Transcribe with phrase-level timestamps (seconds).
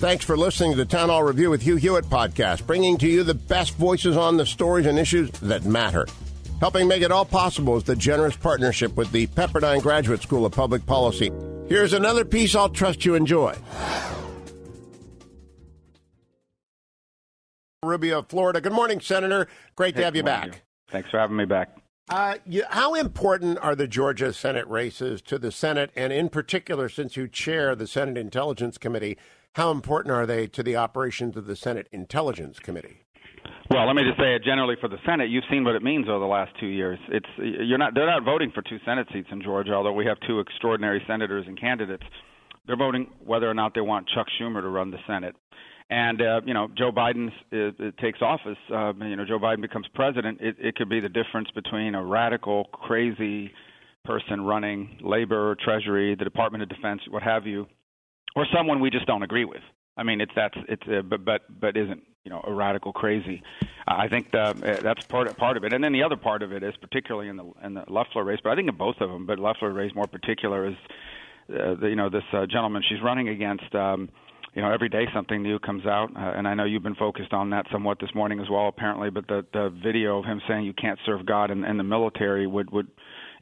[0.00, 3.22] Thanks for listening to the Town Hall Review with Hugh Hewitt podcast, bringing to you
[3.22, 6.06] the best voices on the stories and issues that matter.
[6.58, 10.52] Helping make it all possible is the generous partnership with the Pepperdine Graduate School of
[10.52, 11.30] Public Policy.
[11.68, 13.54] Here's another piece I'll trust you enjoy.
[17.82, 18.62] Rubio, Florida.
[18.62, 19.48] Good morning, Senator.
[19.76, 20.44] Great to Hey, have you back.
[20.44, 20.60] Hugh.
[20.88, 21.76] Thanks for having me back.
[22.08, 26.88] Uh, you, how important are the Georgia Senate races to the Senate, and in particular,
[26.88, 29.18] since you chair the Senate Intelligence Committee,
[29.54, 33.04] how important are they to the operations of the Senate Intelligence Committee?
[33.70, 35.30] Well, let me just say it generally for the Senate.
[35.30, 36.98] You've seen what it means over the last two years.
[37.08, 40.18] It's you're not they're not voting for two Senate seats in Georgia, although we have
[40.26, 42.02] two extraordinary senators and candidates.
[42.66, 45.36] They're voting whether or not they want Chuck Schumer to run the Senate.
[45.88, 48.58] And uh, you know, Joe Biden uh, takes office.
[48.72, 50.40] Uh, you know, Joe Biden becomes president.
[50.40, 53.52] It, it could be the difference between a radical, crazy
[54.04, 57.66] person running labor, Treasury, the Department of Defense, what have you,
[58.36, 59.62] or someone we just don't agree with.
[59.96, 63.42] I mean, it's that's it's uh, but but but isn't you know a radical crazy.
[63.86, 66.52] I think the, uh, that's part part of it, and then the other part of
[66.52, 69.10] it is particularly in the in the Loeffler race, but I think in both of
[69.10, 70.74] them, but Loeffler race more particular is
[71.48, 73.74] uh, the, you know this uh, gentleman she's running against.
[73.74, 74.08] Um,
[74.54, 77.32] you know, every day something new comes out, uh, and I know you've been focused
[77.32, 79.08] on that somewhat this morning as well, apparently.
[79.10, 82.46] But the the video of him saying you can't serve God in, in the military
[82.46, 82.88] would would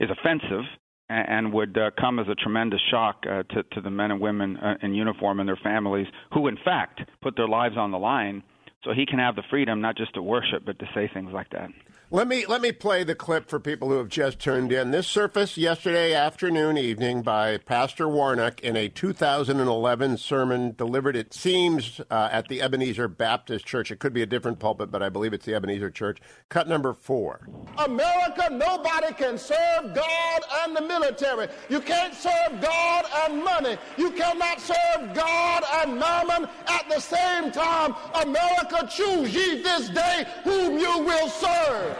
[0.00, 0.64] is offensive
[1.08, 4.56] and, would uh, come as a tremendous shock uh, to to the men and women
[4.58, 8.42] uh, in uniform and their families who, in fact, put their lives on the line
[8.84, 11.50] so he can have the freedom not just to worship but to say things like
[11.50, 11.70] that.
[12.10, 14.92] Let me let me play the clip for people who have just tuned in.
[14.92, 21.16] This surfaced yesterday afternoon, evening by Pastor Warnock in a 2011 sermon delivered.
[21.16, 23.90] It seems uh, at the Ebenezer Baptist Church.
[23.90, 26.18] It could be a different pulpit, but I believe it's the Ebenezer Church.
[26.48, 27.46] Cut number four.
[27.76, 31.48] America, nobody can serve God and the military.
[31.68, 33.76] You can't serve God and money.
[33.98, 37.94] You cannot serve God and mammon at the same time.
[38.14, 41.97] America, choose ye this day whom you will serve.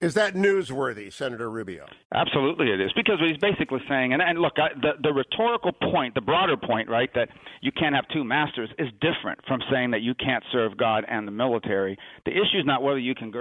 [0.00, 1.84] Is that newsworthy, Senator Rubio?
[2.14, 6.14] Absolutely, it is because he's basically saying, and, and look, I, the the rhetorical point,
[6.14, 7.28] the broader point, right, that
[7.62, 11.26] you can't have two masters, is different from saying that you can't serve God and
[11.26, 11.98] the military.
[12.24, 13.32] The issue is not whether you can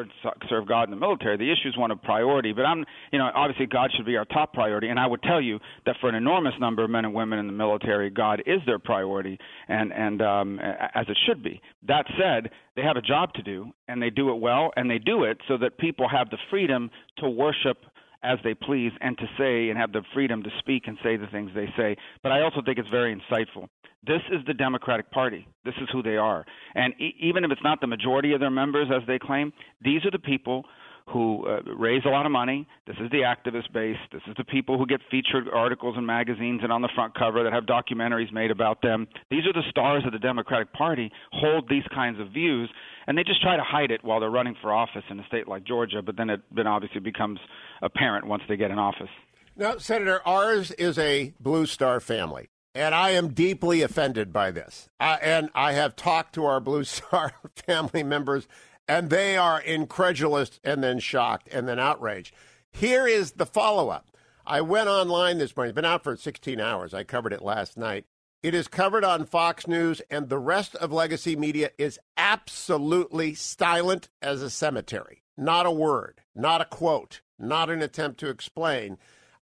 [0.50, 1.38] serve God and the military.
[1.38, 2.54] The issue is one of priority.
[2.54, 5.40] But I'm, you know, obviously God should be our top priority, and I would tell
[5.40, 8.62] you that for an enormous number of men and women in the military, God is
[8.66, 9.38] their priority,
[9.68, 11.62] and and um, as it should be.
[11.88, 15.00] That said, they have a job to do, and they do it well, and they
[15.00, 17.78] do it so that people have the freedom to worship
[18.24, 21.28] as they please and to say and have the freedom to speak and say the
[21.28, 21.96] things they say.
[22.24, 23.68] But I also think it's very insightful.
[24.06, 25.48] This is the Democratic Party.
[25.66, 26.46] This is who they are.
[26.76, 30.06] And e- even if it's not the majority of their members, as they claim, these
[30.06, 30.64] are the people
[31.08, 32.68] who uh, raise a lot of money.
[32.86, 33.98] This is the activist base.
[34.12, 37.44] This is the people who get featured articles in magazines and on the front cover
[37.44, 39.08] that have documentaries made about them.
[39.30, 42.70] These are the stars of the Democratic Party, hold these kinds of views,
[43.08, 45.48] and they just try to hide it while they're running for office in a state
[45.48, 47.40] like Georgia, but then it then obviously becomes
[47.82, 49.10] apparent once they get in office.
[49.56, 52.50] Now, Senator, ours is a Blue Star family.
[52.76, 54.88] And I am deeply offended by this.
[55.00, 57.34] Uh, and I have talked to our Blue Star
[57.66, 58.48] family members,
[58.88, 62.34] and they are incredulous and then shocked and then outraged.
[62.72, 64.12] Here is the follow up.
[64.46, 65.72] I went online this morning.
[65.72, 66.94] It's been out for 16 hours.
[66.94, 68.06] I covered it last night.
[68.44, 74.10] It is covered on Fox News, and the rest of legacy media is absolutely silent
[74.22, 75.24] as a cemetery.
[75.36, 79.00] Not a word, not a quote, not an attempt to explain.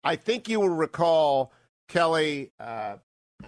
[0.05, 1.53] I think you will recall
[1.89, 2.97] Kelly uh,
[3.43, 3.47] uh,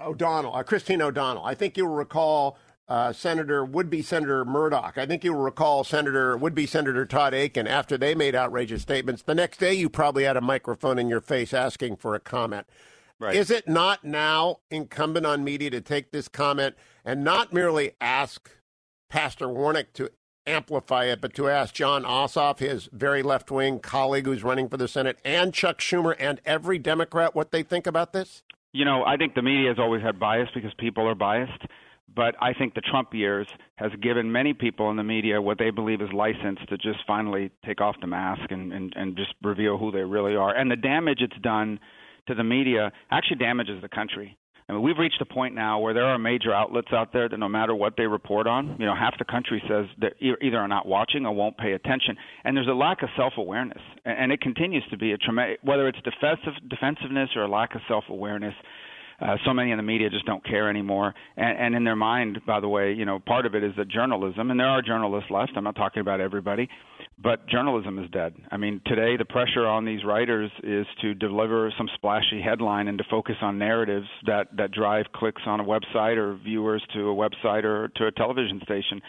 [0.00, 1.44] O'Donnell, uh, Christine O'Donnell.
[1.44, 2.58] I think you will recall
[2.88, 4.98] uh, Senator, would be Senator Mourdock.
[4.98, 8.82] I think you will recall Senator, would be Senator Todd Akin after they made outrageous
[8.82, 9.22] statements.
[9.22, 12.66] The next day, you probably had a microphone in your face asking for a comment.
[13.18, 13.36] Right.
[13.36, 16.74] Is it not now incumbent on media to take this comment
[17.04, 18.50] and not merely ask
[19.08, 20.10] Pastor Warnock to
[20.46, 24.76] amplify it, but to ask Jon Ossoff, his very left wing colleague who's running for
[24.76, 28.42] the Senate, and Chuck Schumer and every Democrat what they think about this?
[28.72, 31.62] You know, I think the media has always had bias because people are biased.
[32.14, 35.70] But I think the Trump years has given many people in the media what they
[35.70, 39.78] believe is license to just finally take off the mask and, and, and just reveal
[39.78, 40.54] who they really are.
[40.54, 41.80] And the damage it's done
[42.28, 44.36] to the media actually damages the country
[44.68, 47.36] I mean, we've reached a point now where there are major outlets out there that
[47.36, 50.68] no matter what they report on, you know, half the country says that either are
[50.68, 54.84] not watching or won't pay attention, and there's a lack of self-awareness, and it continues
[54.90, 58.54] to be a tremendous whether it's defensive defensiveness or a lack of self-awareness.
[59.22, 62.40] Uh, so many in the media just don't care anymore, and, and in their mind,
[62.44, 65.30] by the way, you know, part of it is that journalism, and there are journalists
[65.30, 65.52] left.
[65.54, 66.68] I'm not talking about everybody,
[67.22, 68.34] but journalism is dead.
[68.50, 72.98] I mean, today the pressure on these writers is to deliver some splashy headline and
[72.98, 77.14] to focus on narratives that that drive clicks on a website or viewers to a
[77.14, 79.00] website or to a television station.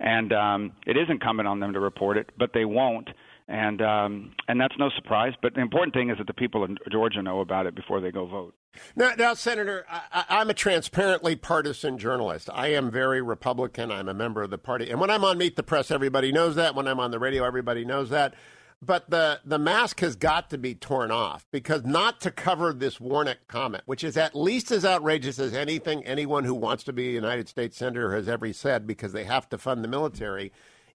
[0.00, 3.10] And um, it is incumbent on them to report it, but they won't
[3.48, 5.32] and um, and that's no surprise.
[5.40, 8.10] But the important thing is that the people in Georgia know about it before they
[8.10, 8.54] go vote.
[8.96, 12.48] Now, now Senator, I, am a transparently partisan journalist.
[12.52, 13.90] I am very Republican.
[13.90, 16.56] I'm a member of the party, and when I'm on Meet the Press, everybody knows
[16.56, 16.74] that.
[16.74, 18.34] When I'm on the radio, everybody knows that.
[18.80, 23.00] But the, the mask has got to be torn off because not to cover this
[23.00, 27.08] Warnock comment, which is at least as outrageous as anything anyone who wants to be
[27.08, 30.52] a United States senator has ever said because they have to fund the military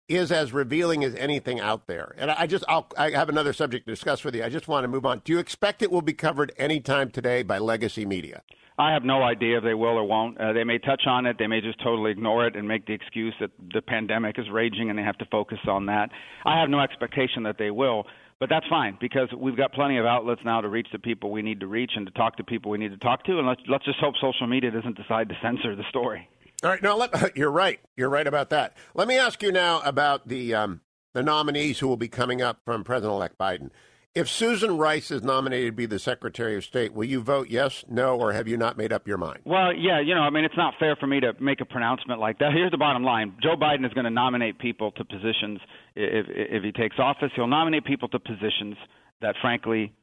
[0.07, 2.13] is as revealing as anything out there.
[2.17, 4.43] And I just, I'll, I have another subject to discuss with you.
[4.43, 5.21] I just want to move on.
[5.23, 8.41] Do you expect it will be covered anytime today by legacy media?
[8.77, 10.39] I have no idea if they will or won't.
[10.39, 11.37] Uh, they may touch on it.
[11.37, 14.89] They may just totally ignore it and make the excuse that the pandemic is raging
[14.89, 16.09] and they have to focus on that.
[16.43, 18.05] I have no expectation that they will.
[18.39, 21.41] But that's fine because we've got plenty of outlets now to reach the people we
[21.41, 23.37] need to reach and to talk to people we need to talk to.
[23.37, 26.27] And let's let's just hope social media doesn't decide to censor the story.
[26.63, 27.79] All right, now let, you're right.
[27.97, 28.75] You're right about that.
[28.93, 30.81] Let me ask you now about the um,
[31.13, 33.69] the nominees who will be coming up from President-elect Biden.
[34.15, 37.83] If Susan Rice is nominated to be the Secretary of State, will you vote yes,
[37.89, 39.39] no, or have you not made up your mind?
[39.43, 42.19] Well, yeah, you know, I mean, it's not fair for me to make a pronouncement
[42.19, 42.51] like that.
[42.53, 45.59] Here's the bottom line: Joe Biden is going to nominate people to positions
[45.95, 47.31] if if he takes office.
[47.35, 48.77] He'll nominate people to positions
[49.21, 49.93] that, frankly,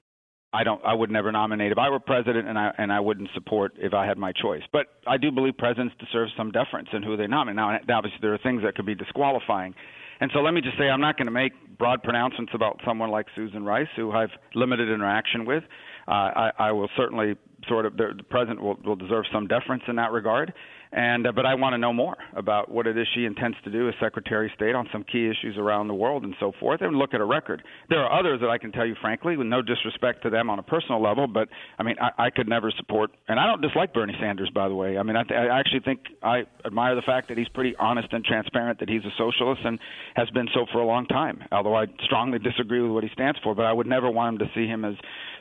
[0.53, 3.31] I don't I would never nominate if I were president and I and I wouldn't
[3.35, 4.63] support if I had my choice.
[4.73, 7.57] But I do believe presidents deserve some deference in who they nominate.
[7.57, 9.75] Now obviously there are things that could be disqualifying.
[10.21, 13.11] And so let me just say I'm not going to make broad pronouncements about someone
[13.11, 15.65] like Susan Rice who I've limited interaction with.
[16.09, 17.37] Uh, I, I will certainly
[17.69, 20.53] sort of the, the president will, will deserve some deference in that regard.
[20.93, 23.71] And uh, but I want to know more about what it is she intends to
[23.71, 26.81] do as Secretary of State on some key issues around the world and so forth,
[26.81, 27.63] and look at a record.
[27.89, 30.59] There are others that I can tell you frankly, with no disrespect to them on
[30.59, 31.49] a personal level, but
[31.79, 34.75] I mean I, I could never support, and I don't dislike Bernie Sanders by the
[34.75, 34.99] way.
[34.99, 38.09] I mean I, th- I actually think I admire the fact that he's pretty honest
[38.13, 39.79] and transparent, that he's a socialist and
[40.17, 41.45] has been so for a long time.
[41.53, 44.49] Although I strongly disagree with what he stands for, but I would never want him
[44.49, 44.95] to see him as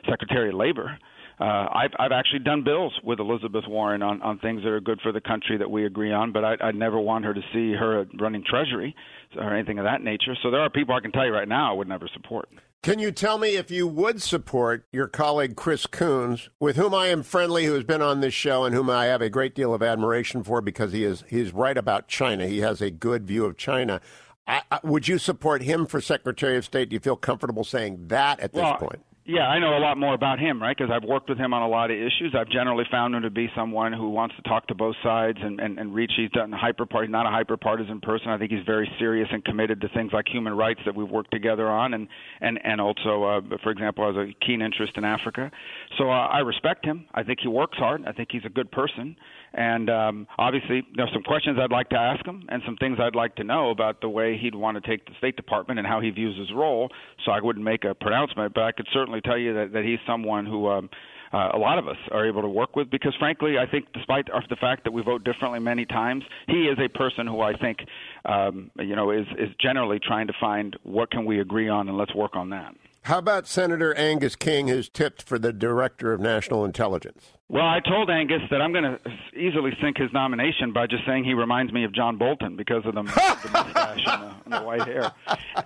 [0.08, 0.96] Secretary of Labor
[1.40, 5.00] uh, I've I've actually done bills with Elizabeth Warren on on things that are good
[5.00, 7.72] for the country that we agree on, but I, I'd never want her to see
[7.72, 8.94] her running Treasury
[9.36, 10.36] or anything of that nature.
[10.42, 12.50] So there are people I can tell you right now I would never support.
[12.82, 17.08] Can you tell me if you would support your colleague Chris Coons, with whom I
[17.08, 19.72] am friendly, who has been on this show and whom I have a great deal
[19.74, 22.46] of admiration for because he is he's right about China.
[22.46, 24.00] He has a good view of China.
[24.46, 26.90] I, I, would you support him for Secretary of State?
[26.90, 29.04] Do you feel comfortable saying that at this well, point?
[29.30, 30.76] Yeah, I know a lot more about him, right?
[30.76, 32.34] Because I've worked with him on a lot of issues.
[32.36, 35.60] I've generally found him to be someone who wants to talk to both sides and
[35.60, 36.10] and, and reach.
[36.16, 38.30] He's done hyper party, not a hyper partisan person.
[38.30, 41.30] I think he's very serious and committed to things like human rights that we've worked
[41.30, 42.08] together on, and
[42.40, 45.52] and and also, uh, for example, has a keen interest in Africa.
[45.96, 47.06] So uh, I respect him.
[47.14, 48.02] I think he works hard.
[48.08, 49.14] I think he's a good person.
[49.52, 53.16] And um, obviously, there's some questions I'd like to ask him, and some things I'd
[53.16, 56.00] like to know about the way he'd want to take the State Department and how
[56.00, 56.88] he views his role.
[57.24, 60.00] So I wouldn't make a pronouncement, but I could certainly tell you that, that he's
[60.06, 60.68] someone who.
[60.68, 60.90] Um,
[61.32, 64.26] uh, a lot of us are able to work with because, frankly, I think despite
[64.26, 67.78] the fact that we vote differently many times, he is a person who I think,
[68.24, 71.96] um, you know, is is generally trying to find what can we agree on and
[71.96, 72.74] let's work on that.
[73.02, 77.32] How about Senator Angus King, who's tipped for the Director of National Intelligence?
[77.48, 79.00] Well, I told Angus that I'm going to
[79.34, 82.94] easily sink his nomination by just saying he reminds me of John Bolton because of
[82.94, 83.02] the,
[83.42, 85.12] the mustache and the, and the white hair.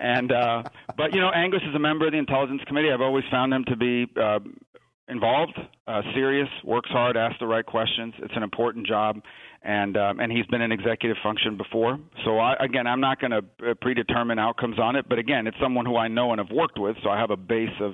[0.00, 0.62] And uh,
[0.96, 2.90] but you know, Angus is a member of the Intelligence Committee.
[2.92, 4.40] I've always found him to be uh,
[5.08, 8.14] involved, uh, serious, works hard, asks the right questions.
[8.18, 9.20] It's an important job,
[9.62, 11.98] and um, and he's been in executive function before.
[12.24, 15.56] So I, again, I'm not going to uh, predetermine outcomes on it, but again, it's
[15.60, 17.92] someone who I know and have worked with, so I have a base of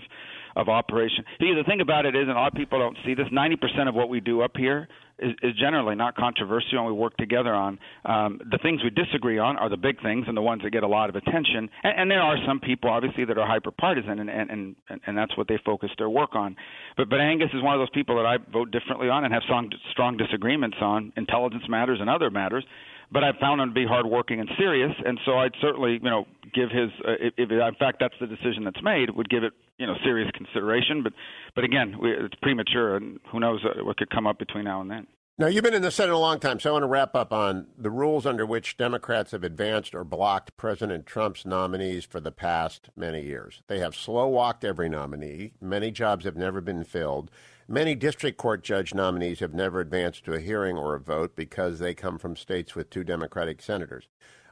[0.56, 1.24] of operation.
[1.40, 3.88] See, the thing about it is, and a lot of people don't see this, 90%
[3.88, 4.88] of what we do up here
[5.20, 7.78] is, is generally not controversial and we work together on.
[8.04, 10.82] Um, the things we disagree on are the big things and the ones that get
[10.82, 11.68] a lot of attention.
[11.82, 15.16] And, and there are some people, obviously, that are hyper partisan, and, and, and, and
[15.16, 16.56] that's what they focus their work on.
[16.96, 19.42] But, but Angus is one of those people that I vote differently on and have
[19.44, 22.64] strong, strong disagreements on intelligence matters and other matters
[23.12, 26.26] but I've found him to be hardworking and serious, and so I'd certainly, you know,
[26.54, 26.90] give his.
[27.06, 29.94] Uh, if, if in fact that's the decision that's made, would give it you know
[30.04, 31.02] serious consideration.
[31.02, 31.12] But
[31.54, 34.80] but again, we, it's premature, and who knows uh, what could come up between now
[34.80, 35.06] and then.
[35.40, 37.32] Now, you've been in the Senate a long time, so I want to wrap up
[37.32, 42.30] on the rules under which Democrats have advanced or blocked President Trump's nominees for the
[42.30, 43.62] past many years.
[43.66, 45.52] They have slow walked every nominee.
[45.58, 47.30] Many jobs have never been filled.
[47.72, 51.78] Many district court judge nominees have never advanced to a hearing or a vote because
[51.78, 54.08] they come from states with two Democratic senators.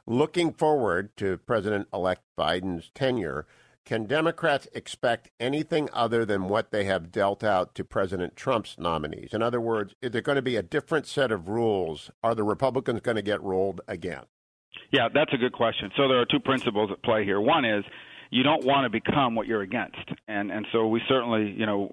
[0.07, 3.45] Looking forward to President elect Biden's tenure,
[3.83, 9.33] can Democrats expect anything other than what they have dealt out to President Trump's nominees?
[9.33, 12.09] In other words, is there going to be a different set of rules?
[12.23, 14.23] Are the Republicans going to get rolled again?
[14.93, 15.91] Yeah, that's a good question.
[15.97, 17.41] So there are two principles at play here.
[17.41, 17.83] One is
[18.29, 21.91] you don't want to become what you're against, and and so we certainly, you know,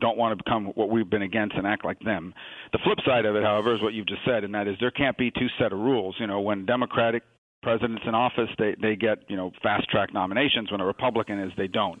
[0.00, 2.32] don't want to become what we've been against and act like them.
[2.72, 4.90] The flip side of it, however, is what you've just said, and that is there
[4.90, 6.16] can't be two set of rules.
[6.18, 7.22] You know, when Democratic
[7.62, 10.70] presidents in office, they they get you know fast track nominations.
[10.70, 12.00] When a Republican is, they don't.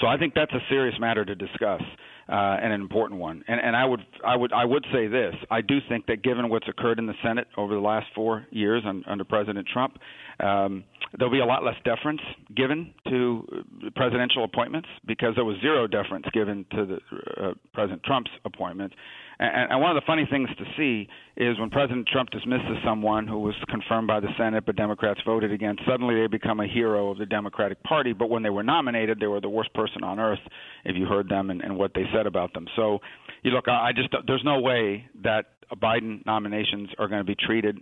[0.00, 1.82] So I think that's a serious matter to discuss
[2.28, 3.42] uh, and an important one.
[3.48, 6.48] And and I would I would I would say this: I do think that given
[6.48, 9.98] what's occurred in the Senate over the last four years under President Trump,
[10.40, 10.84] um,
[11.16, 12.20] there'll be a lot less deference
[12.54, 13.64] given to
[13.96, 18.94] presidential appointments because there was zero deference given to the, uh, President Trump's appointments.
[19.40, 23.26] And, and one of the funny things to see is when President Trump dismisses someone
[23.26, 27.10] who was confirmed by the Senate but Democrats voted against, suddenly they become a hero
[27.10, 28.12] of the Democratic Party.
[28.12, 30.40] But when they were nominated, they were the worst person on earth
[30.84, 32.66] if you heard them and, and what they said about them.
[32.76, 32.98] So,
[33.42, 37.78] you look, I just there's no way that Biden nominations are going to be treated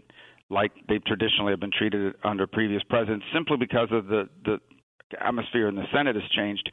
[0.50, 4.58] like they traditionally have been treated under previous presidents, simply because of the the
[5.20, 6.70] atmosphere in the Senate has changed,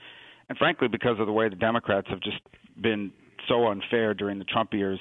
[0.50, 2.40] and frankly because of the way the Democrats have just
[2.82, 3.12] been
[3.48, 5.00] so unfair during the Trump years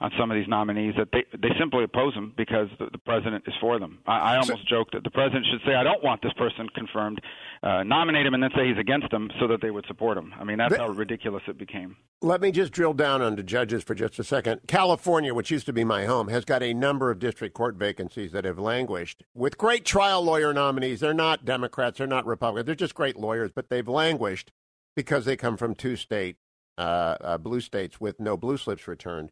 [0.00, 3.44] on some of these nominees that they they simply oppose them because the, the president
[3.46, 3.98] is for them.
[4.06, 6.68] I, I almost so, joke that the president should say, "I don't want this person
[6.74, 7.20] confirmed,"
[7.62, 10.34] uh, nominate him, and then say he's against them so that they would support him.
[10.38, 11.96] I mean, that's how ridiculous it became.
[12.20, 14.62] Let me just drill down onto judges for just a second.
[14.66, 18.32] California, which used to be my home, has got a number of district court vacancies
[18.32, 21.00] that have languished with great trial lawyer nominees.
[21.00, 24.52] They're not Democrats, they're not Republicans, they're just great lawyers, but they've languished
[24.96, 26.36] because they come from two state
[26.76, 29.30] blue states with no blue slips returned.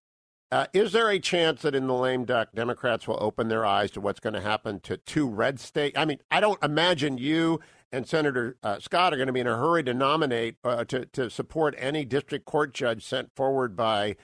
[0.52, 3.90] Uh, is there a chance that in the lame duck, Democrats will open their eyes
[3.90, 5.96] to what's going to happen to two red states?
[5.96, 7.58] I mean, I don't imagine you
[7.92, 11.06] and Senator uh, Scott are going to be in a hurry to nominate uh, to
[11.06, 14.16] to support any district court judge sent forward by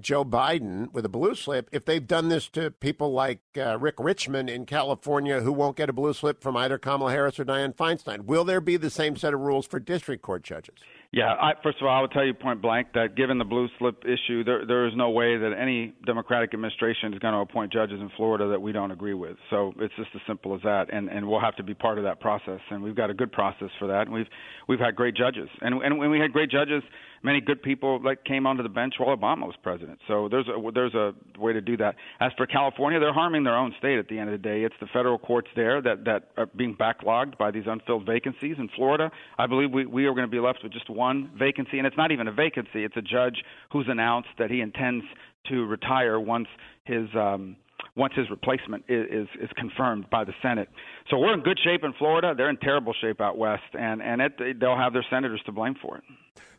[0.00, 3.94] Joe Biden with a blue slip if they've done this to people like uh, Rick
[3.98, 7.74] Richmond in California who won't get a blue slip from either Kamala Harris or Dianne
[7.74, 8.24] Feinstein.
[8.24, 10.76] Will there be the same set of rules for district court judges?
[11.14, 13.68] Yeah, I, first of all, I would tell you point blank that given the blue
[13.78, 17.72] slip issue, there there is no way that any Democratic administration is going to appoint
[17.72, 19.36] judges in Florida that we don't agree with.
[19.48, 22.04] So it's just as simple as that, and and we'll have to be part of
[22.04, 24.26] that process, and we've got a good process for that, and we've
[24.68, 26.82] we've had great judges, and and when we had great judges,
[27.22, 30.00] many good people like came onto the bench while Obama was president.
[30.08, 31.94] So there's a there's a way to do that.
[32.20, 34.62] As for California, they're harming their own state at the end of the day.
[34.62, 38.68] It's the federal courts there that that are being backlogged by these unfilled vacancies in
[38.74, 39.12] Florida.
[39.38, 41.86] I believe we we are going to be left with just one one vacancy, and
[41.86, 42.84] it's not even a vacancy.
[42.84, 43.36] It's a judge
[43.70, 45.04] who's announced that he intends
[45.50, 46.48] to retire once
[46.84, 47.56] his um,
[47.96, 50.68] once his replacement is, is, is confirmed by the Senate.
[51.10, 52.34] So we're in good shape in Florida.
[52.36, 55.74] They're in terrible shape out west, and and it, they'll have their senators to blame
[55.80, 56.04] for it.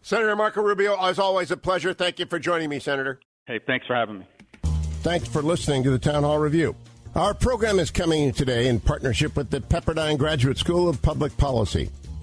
[0.01, 1.93] Senator Marco Rubio, as always, a pleasure.
[1.93, 3.19] Thank you for joining me, Senator.
[3.47, 4.25] Hey, thanks for having me.
[5.01, 6.75] Thanks for listening to the Town Hall Review.
[7.15, 11.89] Our program is coming today in partnership with the Pepperdine Graduate School of Public Policy.